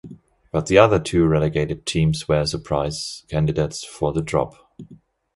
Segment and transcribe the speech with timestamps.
[0.51, 4.55] But the other two relegated teams were surprise candidates for the drop.